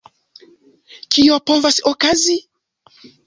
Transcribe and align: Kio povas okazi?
Kio 1.17 1.37
povas 1.51 1.79
okazi? 1.91 2.39